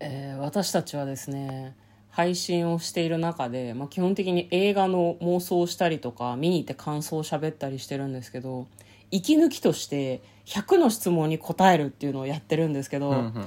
[0.00, 1.76] えー私たちはですね
[2.10, 8.66] 配信をしている中で、まあ、基本的に映画の妄想をしたりとか見に行って感想を喋ったりしてるんですけど
[9.10, 13.46] 息抜きとして100の質問に答えるっていうのをやってるんですけど、うんうん。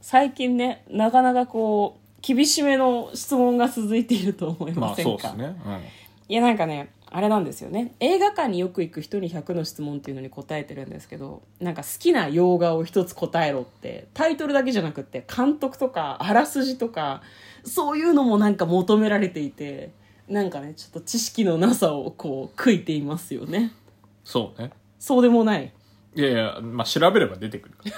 [0.00, 5.56] 最近ねなかなかこう厳しめの質問が続いていると思いまあませんか、そうですね、
[6.28, 7.94] いやなんかねあれなんですよね。
[7.98, 17.22] 映画館によく行く人に100の質問っていうのに答えてるんですけどなんか好きな洋画を一つ答えろってタイトルだけじゃなくって監督とかあらすじとか
[17.64, 19.90] そういうのもなんか求められていて
[20.28, 23.72] なんかねちょっと知識のなさをこう悔いていますよね。
[24.24, 24.70] そうね。
[25.00, 25.72] そうでもない。
[26.14, 27.74] いやいやまあ調べれば出てくる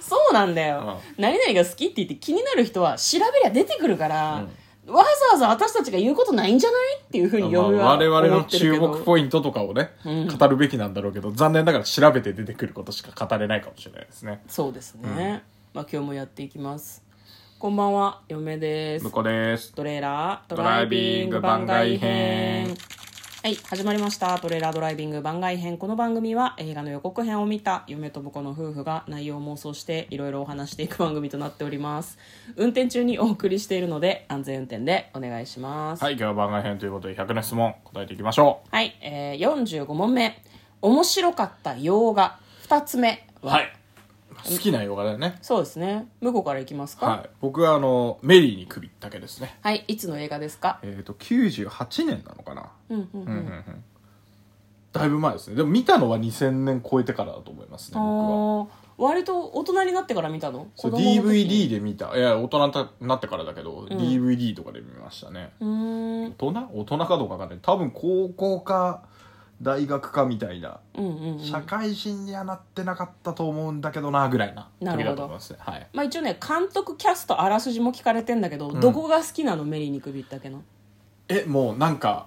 [0.00, 4.44] そうなんだよ、何々が好きって言って気になる人は調べりゃ出てくるから、
[4.86, 6.98] わざわざ私たちが言うことないんじゃない？
[7.00, 14.42] っていうふうにまあ読みは我々の思ってる注目ポイントとかをね、語るべきなんだろうけど残念ながら調べて出てくることしか語れないかもしれないですね。
[14.48, 15.42] そうですね、
[15.74, 17.02] まあ今日もやっていきます。
[17.58, 19.04] こんばんは嫁です。
[19.04, 19.72] 向こうです。
[19.74, 22.76] トレーラードドライビング番外編
[23.46, 24.36] はい始まりました。
[24.40, 25.78] トレーラードライビング番外編。
[25.78, 32.18] この番組は映画の予告編を見た嫁と婿の夫婦が内容を妄想していろいろお話していく番組となっております。
[32.56, 36.02] 運転中にお送りしているので安全運転でお願いします。
[36.02, 40.42] はい今日は番外編ということで100の質問答えていきましょはい、えー、45問目。
[40.82, 42.40] 面白かった洋画。
[42.68, 43.75] 2つ目うはい
[44.44, 45.38] 好きな洋画だよね。
[45.42, 46.08] そうですね。
[46.20, 47.06] 向こうからいきますか？
[47.06, 47.30] はい。
[47.40, 49.58] 僕はあのメリーに首だけですね。
[49.62, 50.78] はい、いつの映画ですか？
[50.82, 52.70] えっ、と98年なのかな。
[52.90, 53.28] うんうんうん。
[53.28, 53.84] うんうん
[54.92, 55.56] だいぶ前ですね。
[55.56, 58.64] でも見たのは2000年超えてからだと思いますねあ僕は。
[58.64, 60.68] ー割と大人になってから見たの？
[60.74, 62.16] そう DVD で見た。
[62.16, 62.68] いや大人
[63.00, 65.50] になってからだけど、DVD とかで見ましたね。
[65.60, 66.34] うーん。
[66.38, 66.68] 大人？
[66.72, 67.58] 大人かどうかわかんない。
[67.60, 69.02] 多分高校か
[69.62, 71.40] 大学かみたいな、うんうんうん。
[71.40, 75.10] 社会人にはなってなかったと思うんだけどなぐらいな時なるほど。
[75.10, 75.58] だと思いますね。
[75.60, 75.86] はい。
[75.92, 79.64] まあ一応ね監督キャストあらすじも聞かれてんだけど、どこが好きなの？
[79.64, 80.62] メリーに首ったけの。
[81.28, 82.26] えもうなんか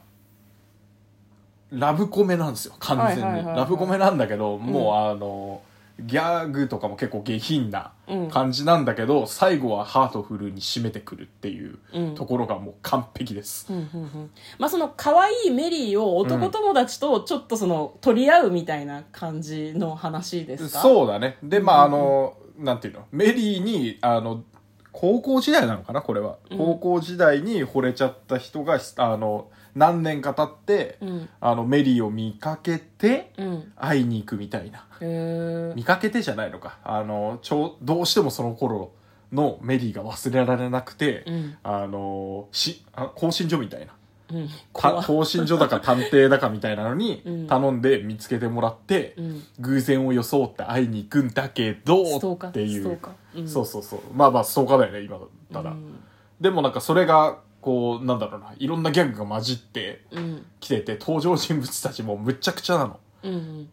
[1.72, 3.58] ラブコメなんですよ完全に、はいはいはいはい。
[3.58, 5.62] ラブコメなんだけど、もうあの
[6.02, 8.32] ギャグとかも結構下品なうん。
[8.32, 12.16] 感じなんだけど、最後はハートフルに締めてくるっていううん。
[12.16, 14.32] ところがもう完璧です、うんうんうん。
[14.58, 20.82] まあその可愛いメリーを男友達とちょっとその取り合うみたいな感じの話ですか？
[20.82, 21.38] そうだね。
[21.44, 23.06] でまああの、なんていうの？
[23.12, 24.44] メリーにあの
[24.92, 26.02] 高校時代なのかな？
[26.02, 31.30] これは、高校時代に惚れちゃった人があの何年か経って、うん。
[31.42, 33.72] あのメリーを見かけてうん。
[33.76, 34.86] 会いに行くみたいな。
[35.02, 36.78] へえ見かけてじゃないのか。
[36.84, 38.92] あのちょどうしてもその頃
[39.32, 41.58] のメリーが忘れられなくて、うん。
[41.64, 43.94] あのしあ更新所みたいな。
[44.32, 44.50] うん。
[44.74, 47.48] 更新所だか探偵だかみたいなのにうん。
[47.48, 49.44] 頼んで見つけてもらって、うん。
[49.60, 53.00] 偶然を装って会いに行くんだけどっていう。
[53.36, 53.48] うん。
[53.48, 54.02] そうそうそう。
[54.14, 56.00] まあまあストーカーだよね今だったら、うん。
[56.42, 58.54] でもなんかそれがこうなんだろうな。
[58.58, 60.46] いろんなギャグが混じってうん。
[60.60, 63.00] きてて登場人物たちもむっちゃくちゃなの。
[63.24, 63.70] うんうん。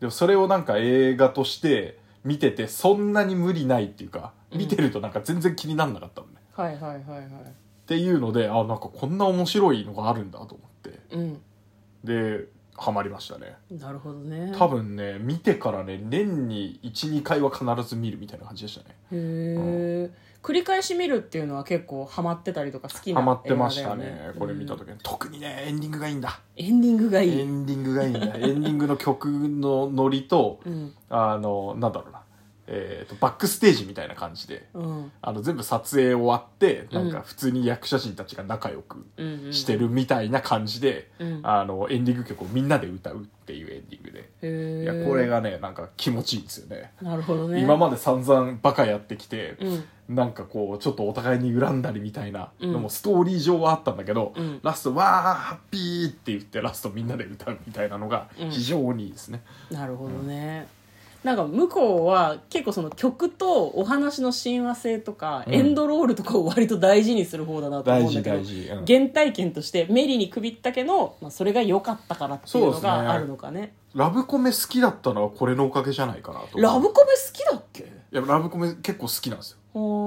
[0.00, 7.24] でもそれをなんか映画として見ててそんなに無理ないっていうか見てるとなんか全然気にならなかったのね、はいはいはいはい。
[7.24, 7.24] っ
[7.86, 10.98] ていうのであなんかこんな面白いのがあるんだと思って。
[11.10, 11.40] うん。
[12.04, 13.54] でハマりましたね。
[13.70, 14.52] なるほどね。
[14.56, 18.96] 多分ね見てからね年に12回は必ず見るみたいな感じでしたね。
[19.12, 20.10] へえ
[20.42, 24.32] 繰り返し見るっていうのは結構ハマってたりとか好きなハマってましたね。
[24.38, 26.40] これ見た時に、特にねエンディングがいいんだ。
[26.56, 27.40] エンディングがいい。
[27.40, 28.20] エンディングがいいんだ。
[28.20, 30.94] エンディングの曲のノリと、うん。
[31.08, 32.21] あのなんだろうな
[32.74, 35.12] えー、とバックステージみたいな感じでうん。
[35.20, 37.06] あの全部撮影終わってなん。
[37.06, 41.40] うんか普通に役者陣たちが仲良くうんうんしてるみたいな感じで、うん。
[41.42, 46.92] あのエンディング曲をみんなで歌うっていうエンディングで、いやこれがねなんか気持ちいいんですよね。
[47.02, 47.60] なるほどね。
[47.60, 49.84] 今まで散々バカやってきて、うん。
[50.14, 52.82] なんかこうちょっとお互いに恨んだりみたいなのうん。
[52.82, 54.60] もストーリー上はあったんだけど、うん。
[54.62, 58.50] ラスト「わーハッピー!」って言ってラストみんなで歌うみたいなのがうん。
[58.50, 60.66] 非常にいいですね、なるほどね、
[61.24, 65.54] なんか向こうは結構その曲とお話の親和性とか、うん。
[65.54, 68.44] エンドロールとかを割と大事にする方だなと思うんだけどうん。
[68.84, 73.74] 原体験としてメリーに首ったけの、まあ、それが良かったからっていうのがあるのかね。
[73.94, 77.82] ラブコメ好きだったのはこれのおかげじゃないかなとラブコメ好きだっけ？
[77.82, 79.58] いやラブコメ結構好きなんですよ。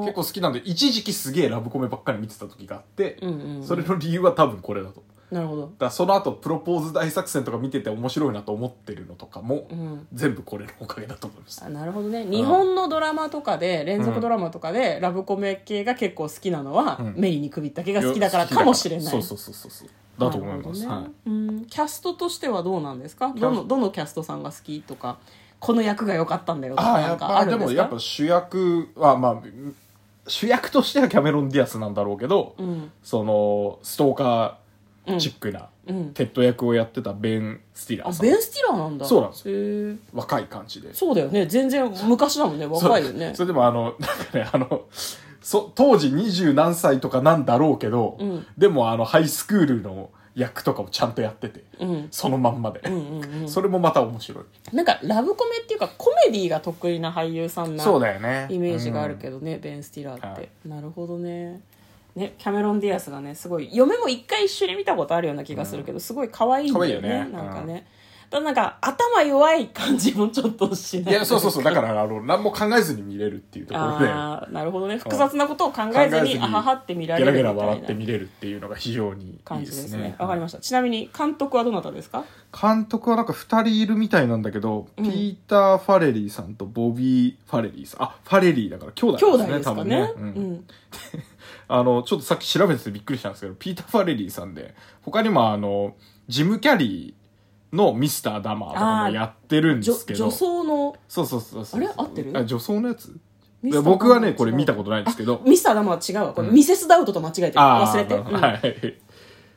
[0.02, 3.64] 結構好きなんで一時期すげえラブコメばっかり見てた時があって、うんうんうん。
[3.64, 5.72] それの理由は多分これだとなるほど。
[5.80, 10.08] だその後プロポーズ大作戦とか見てて面白いなと思ってるのとかも、うん。
[10.14, 11.64] 全部これのおかげだと思います。
[11.66, 12.26] あなるほどね。
[12.26, 17.16] 日本のドラマとかで連続ドラマとかでラブコメ系が結構好きなのは、うん。
[17.18, 19.06] メリーに首ったけが好きだからかもしれない。
[19.06, 19.90] そうそうそうそうそう。
[20.18, 20.88] だと思います、ね。
[20.88, 21.30] はい。
[21.30, 21.66] うん。
[21.66, 23.34] キャストとしてはどうなんですか？
[23.36, 25.18] どのどのキャストさんが好きとか
[25.60, 27.82] この役が良かったんだよとかなんかあるんですか？
[27.82, 29.42] やっぱ主役はまあ
[30.28, 32.92] 主役としてはキャメロン・ディアスなんだろうけど、うん。
[33.04, 34.65] そのストーカー
[35.20, 36.14] チックな、うん。
[36.14, 38.28] テッド役をやってたベン・スティラーさん。
[38.28, 39.06] あベン・スティラーなんだ。
[39.06, 39.56] そうなんですよ。
[39.56, 40.94] へえ若い感じで。
[40.94, 41.46] そうだよね。
[41.46, 42.66] 全然昔だもんね。
[42.66, 43.30] 若いよね。
[43.30, 44.86] そそれでもあのなんかねあの
[45.42, 48.46] そ当時二十何歳とかなんだろうけど、うん。
[48.58, 52.08] でもあのハイスクールの役とかもちゃんとやってて、うん。
[52.12, 58.48] そのまんまで、うんうんうんそれもまた面白い、なんかラブコメっていうかコメディが得意な俳優さんなそうだよね。
[58.50, 60.50] イメージがあるけど、どね、ベン・スティラーって、はい。
[60.66, 61.62] なるほどね
[62.16, 67.32] ねキャメロン・ディアスがねすごい嫁も一回一緒に見たことあるような気がするけど、すごい可愛いんだよね可愛いよね。
[67.34, 67.88] なんかね、
[68.30, 71.14] ただなんか頭弱い感じもちょっとしない。
[71.14, 71.64] いやそうそうそう。
[71.64, 74.08] だからあの何も考えずに見れるっていうところで。
[74.08, 74.98] ああなるほどね。
[74.98, 79.66] 複雑なことを考えずにあははって見らゲれるラゲラ笑ってみたいな見れるっていうのが非常にいいね。
[79.66, 80.16] じですね。
[80.18, 80.60] わかりました。
[80.60, 82.24] ちなみに監督はどなたですか？
[82.60, 85.04] 監督はなんか2人いるみたいなんだけど、うん。
[85.06, 88.04] ピーター・ファレリーさんとボビー・ファレリーさん。
[88.04, 89.76] あファレリーだから兄弟兄弟ですねですかね。
[89.76, 90.66] 多分ね、ううんん
[91.68, 95.96] あのちょっとさっき調べててびっくりしたんですけどピーター・ファレリーさんで他にもあの
[96.28, 100.26] ジム・キャリーのミスター・ダマーとかもやってるんで女すけど。
[100.26, 100.96] 女装の？
[101.08, 101.90] そうそうそうそうあれ？
[101.96, 102.32] 合ってる？
[102.38, 103.18] あ女装のやつ？
[103.84, 105.42] 僕はねこれ見たことないんですけど。
[105.44, 106.34] ミスターダムは違うわ。
[106.34, 108.98] これ、ミセスダウトと間違えて忘れて、はい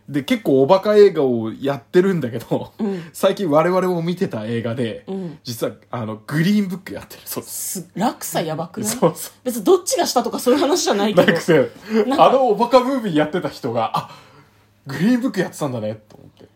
[0.08, 3.02] で結構おバカ映画をやってるんだけど、うん。
[3.12, 5.38] 最近我々も見てた映画で、うん。
[5.44, 7.22] 実はあのグリーンブックやってる。
[7.26, 7.44] そう。
[7.44, 8.88] ですす落差やばくない？
[8.88, 9.32] そうそう。
[9.44, 11.32] 別にどっちがしたとかそういう話じゃないけど。
[12.19, 14.10] あのおバカムービーやってた人があ
[14.87, 16.49] グリーンブックやってたんだねと思って。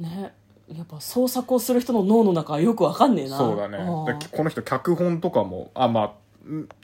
[0.00, 0.34] ね。
[0.74, 3.36] やっぱ創作をする人の脳の中はよくわかんねえな。
[3.36, 3.78] そうだね。
[4.32, 6.12] この人脚本とかもあまあん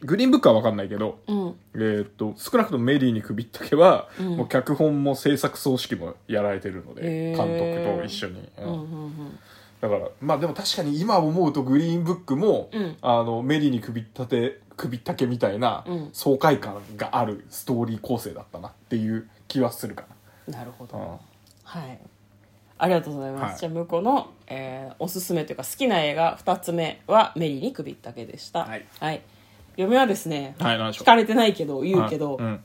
[0.03, 1.55] グリーンブックは分かんないけど、うん。
[1.75, 4.37] えーっと少なくともメリーに首ったけは、うん。
[4.37, 7.37] もう脚本も制作総指揮もやられてるのでへー。
[7.37, 8.65] 監督と一緒に、うん。
[8.65, 9.39] うんうんうん。
[9.81, 12.97] だからまあでも確かに今思うとグリーンブックも、うん。
[13.03, 16.11] あのメリーに首ったて首ったけみたいなうん。
[16.13, 20.05] 爽快感があるストーリー構成だったなっていう気はするか
[20.49, 20.65] な。
[20.65, 21.11] るほど、な、うん。
[21.65, 21.99] はい。
[22.83, 23.59] ありがとうございます、はい。
[23.59, 28.67] じゃあ向こうの、えーおすすめというか好きな映画2つ目は「メリーに首ったけ」でした。
[28.67, 29.23] はい、
[29.81, 31.05] 嫁はですねはい何でしょう。
[31.05, 32.61] 聞かれてないけど言うけど「はいうん。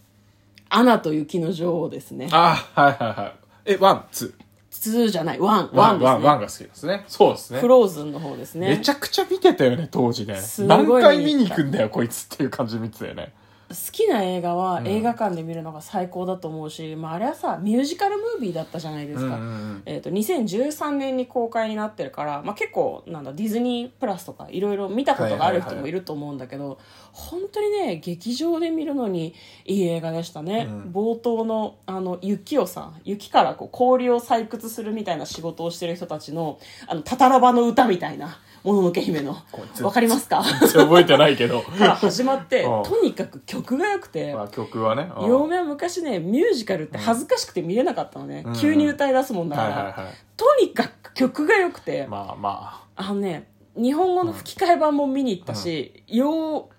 [0.69, 2.27] アナと雪の女王」ですね。
[2.31, 3.33] あはいはいはい。
[3.73, 4.33] えワンツ
[4.71, 6.13] 2じゃないワンーワンですね。
[6.13, 7.03] ワンワンが好きですね。
[7.07, 7.59] そうですね。
[7.59, 8.69] フローズンの方ですね。
[8.69, 10.35] めちゃくちゃ見てたよね当時ね。
[10.35, 13.33] すごい何回見に行くんだよこいつっていう感じで見てたよね
[13.69, 14.87] 好きな映画はん。
[14.87, 19.83] 映画館で見るのが最高だと思うし、まあ、あれはさミュージカルムービーだったじゃないですか、うんうんうん。
[19.85, 26.79] えー、と2013年に公開になってるから、まあ、結構なんだディズニープラスとかいろいろ見たことがある人もいると思うんだけど、
[27.11, 29.33] 本当にね劇場で見るのに
[29.65, 30.91] いい映画でしたね、うん。
[30.91, 39.37] 冒頭のあの雪をさ雪からこう氷を採掘するみたいな仕事をしてる人たちのあのタタラバの歌みたいなもののけ姫の。
[39.81, 40.43] わかりますか？
[40.43, 41.61] 覚えてないけど。
[41.61, 42.83] から始まってうん。
[42.83, 44.33] とにかく曲が良くて。
[44.33, 45.09] まあ曲はね。
[45.17, 45.29] うん。
[45.29, 48.53] 嫁は昔ねミュージカルって恥ずかしくて見れなかったのね、うん。
[48.55, 50.13] 急に歌い出すもんだから、はいはいはい。
[50.37, 53.13] とにかく曲が良くて、まあまあ。
[53.13, 56.69] のね日本語の吹き替え版も見に行ったし、洋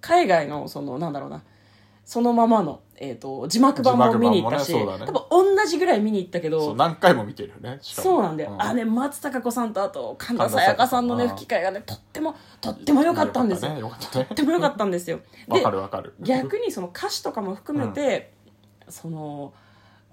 [0.00, 1.42] 海外のそのなんだろうな
[2.08, 4.86] そのままの、えー、と字幕版も見に行ったし、ねね。
[5.04, 13.74] 多分同じぐらい見に行ったけあそうど何回も見てるよねそうなんだよ、あね松たか子さんとあと神田沙也加さんのね吹き替えがねとってもとっても良かったんですよ。
[13.74, 15.20] ねとっても良かったんですよ。
[15.48, 16.14] わかるわかる。
[16.20, 18.32] 逆にその歌詞とかも含めて、
[18.88, 19.52] その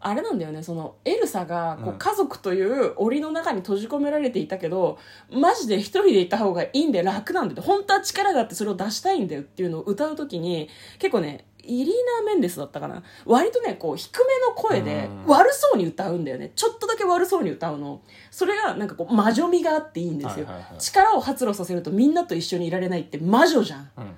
[0.08, 0.62] あれなんだよね。
[0.62, 1.98] そのエルサがこううん。
[1.98, 5.00] 家族という檻の中に閉じ込められていたけど、
[5.32, 7.64] マジで一人でいた方がいいんで楽なんだよ。
[7.64, 10.70] 本当は力があってそれを出したいんだよっていうのを歌う時に
[11.00, 11.88] 結構ねイリー
[12.20, 13.02] ナ・メンデスだったかな。
[13.26, 15.34] 割とねこう低めの声でうん。
[15.34, 16.52] 悪そうに歌うんだよね。
[16.56, 18.02] ちょっとだけ悪そうに歌うの。
[18.30, 20.46] それがなんかこう魔女味があっていいんですよ、
[20.78, 23.90] 力を発露させるとみんなと一緒にいられないって魔女じゃん。
[23.98, 24.16] うん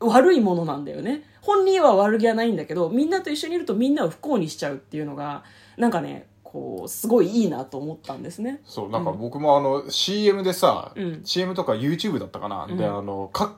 [0.00, 1.22] 悪いものなんだよね。
[1.42, 5.44] 本人は悪気はないんだけどみんなと一緒にいるとみんなを不幸にしちゃうっていうのが
[5.76, 8.60] なんかねこうすごいいいなと思ったんですね。
[8.64, 11.20] そうなんか僕もあの CM でさ、うん。
[11.24, 12.76] CM とか YouTube だったかな、うん。
[12.76, 13.56] であの各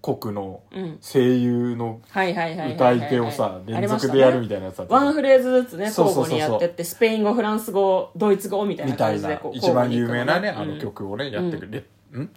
[0.00, 0.98] 国のうん。
[1.00, 11.78] 声優のはいはいはいはいはい歌い手をさ連続でやるみねたいなやつだったワンフレーズずつね交互にやってってスペイン語フランス語ドイツ語みたいな感じでこう一番有名なね、あの曲をねやってる、レ
[12.18, 12.30] ん。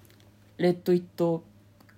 [0.58, 1.44] レッド・イット・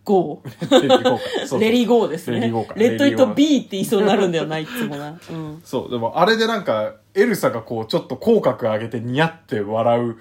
[0.10, 2.39] ゴレディーレリゴーですね。
[2.39, 5.92] レッド・イット・レリゴービーって言いそうになるんだよないつもな、うん、そう。
[5.92, 10.18] でもあれでなんかエルサがこうちょっと口角上げてニヤって笑う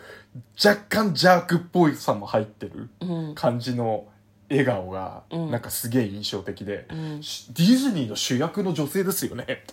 [0.62, 3.34] 若干ジャークっぽいさも入ってるうん。
[3.34, 4.04] 感じの
[4.50, 5.50] 笑顔がうん。
[5.50, 7.22] なんかすげえ印象的で、うん。
[7.22, 9.64] しディズニーの主役の女性ですよね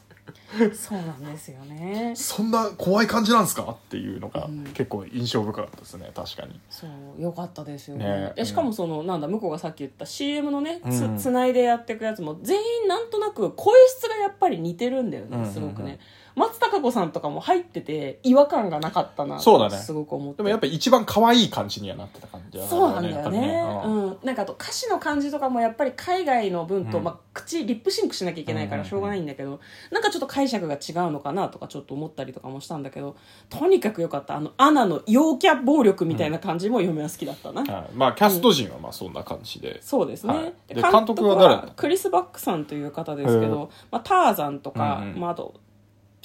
[0.74, 2.14] そうなんですよね。
[2.16, 3.64] そんな怖い感じなんですか？
[3.64, 4.64] っていうのがうん。
[4.74, 6.12] 結構印象深かったですね。
[6.16, 6.60] 確かに。
[6.70, 6.88] そ
[7.18, 8.06] うよかったですよね。
[8.06, 8.34] ね。
[8.36, 11.18] でしかもその、なんだ向こうがさっき言った CM のねつ,、うん。
[11.18, 15.86] つないでやっていくやつも全員なんとなく声質がやっぱり似てるんだよねすごくね、うん。
[15.86, 16.00] うんうん
[16.36, 19.78] 松たか子さんとかも入ってて違和感がなかったなそうだね。
[19.78, 20.38] すごく思って。
[20.38, 23.62] でもやっぱ一番可愛い感じにはなってた感じそうなんだよやっぱりね。
[23.86, 24.10] ううん。
[24.10, 27.04] ん、なんかあと歌詞の感じとかもやっぱり海外の文と、うん。
[27.04, 29.60] まあ、口リップシンクしなきゃいけないからしょうがないんだけど、
[29.92, 30.78] なんかちょっと解釈が違
[31.08, 33.16] うのかなとかちょっと思ったりとかもしたんだけど
[33.50, 34.36] とにかくよかった。
[34.36, 40.54] あのアナの陽キャ暴力みたいな感じも嫁は好きだったな、はいまあキャスト陣はまあそんな感じで、そうですね、はい。
[40.70, 45.20] 監督はクリス・バックさんという方ですけへど、まあ、ターザンとか、うんうん。
[45.20, 45.54] まあ、あと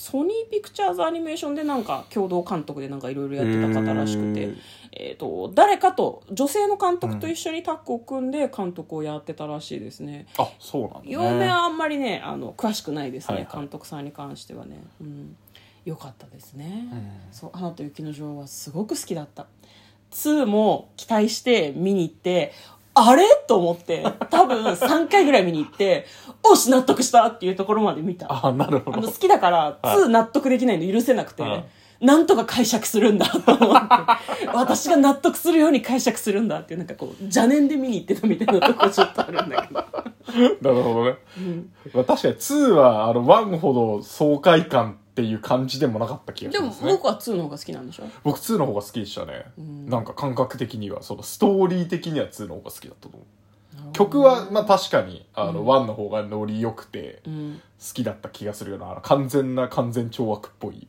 [0.00, 4.54] ソニーピクチャーズアニメーションでなんか共同監督でなんかいろいろやってた方らしくて
[4.92, 13.54] えー、と誰かと女性の監督と一緒にタッグを組んで監督をやってたらしいですね、あそうなんだ、ね、嫁はあんまりねあの詳しくないですね、はいはい。
[13.54, 15.36] 監督さんに関してはね、うん、
[15.84, 17.12] よかったですね、うん。
[17.30, 19.46] そう「アナと雪の女王」はすごく好きだった。
[20.10, 22.52] 2も期待して見に行って
[22.94, 23.24] あれ？
[23.46, 24.04] と思って。
[24.30, 26.06] 多分3回ぐらい見に行って
[26.42, 28.46] おし納得したっていうところまで見た。
[28.46, 29.02] あなるほど。
[29.02, 31.64] 好きだから2納得できないの許せなくて、はい。
[32.00, 34.46] なんとか解釈するんだと思って。
[34.54, 39.80] 私が納得するように解釈するんだっていうなんかこう邪念で見に行ってたみたいなとこちょっとあるんだけど、
[40.62, 41.16] なるほどね、
[41.92, 48.04] まあ、確かに2はあの1ほど爽快感っていう感じでもなかった気がしでもますね僕は2の方が好きなんでしょ？
[48.24, 49.88] 僕2の方が好きでしたね、ん。
[49.88, 53.20] なんか感覚的にはそのストーリー的には2の方が好きだったと思う。
[53.92, 57.60] 曲はまあ確かにあの1の方がノリ良くてうん。
[57.80, 60.86] 好きだった気がするようなあの完全な完全懲悪っぽい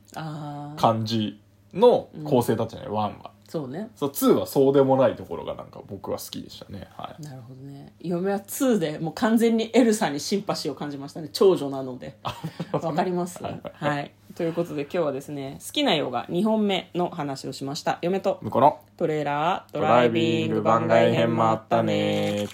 [0.76, 1.40] 感じ
[1.72, 3.90] の構成だったじゃない、1はそうね。
[3.96, 6.88] そう2はそうでもないところがなんか僕は好きでしたね。
[6.96, 7.22] はい。
[7.22, 7.92] なるほどね。
[8.00, 11.28] 嫁は2でもう完全にエルサにシンパシーを感じましたね。
[11.32, 12.16] 長女なので。
[12.72, 13.42] わかります？
[13.42, 14.12] はい。
[14.34, 17.98] ということで今日はですね好きな洋画2本目の話をしました。
[18.00, 22.48] 嫁と向こうのトレーラードドライビング番外編もあったね